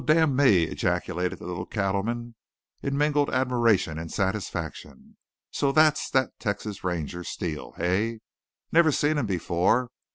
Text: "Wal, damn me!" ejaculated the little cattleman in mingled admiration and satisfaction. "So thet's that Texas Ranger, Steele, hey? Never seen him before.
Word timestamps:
"Wal, 0.03 0.15
damn 0.15 0.35
me!" 0.35 0.63
ejaculated 0.63 1.37
the 1.37 1.45
little 1.45 1.67
cattleman 1.67 2.33
in 2.81 2.97
mingled 2.97 3.29
admiration 3.29 3.99
and 3.99 4.11
satisfaction. 4.11 5.15
"So 5.51 5.71
thet's 5.71 6.09
that 6.09 6.39
Texas 6.39 6.83
Ranger, 6.83 7.23
Steele, 7.23 7.73
hey? 7.77 8.21
Never 8.71 8.91
seen 8.91 9.19
him 9.19 9.27
before. 9.27 9.91